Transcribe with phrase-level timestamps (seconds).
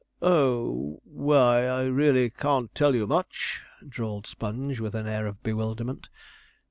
[0.19, 6.09] 'Oh, why, I really can't tell you much,' drawled Sponge, with an air of bewilderment.